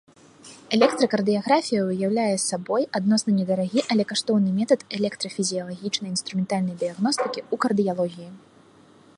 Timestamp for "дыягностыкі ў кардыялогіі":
6.81-8.29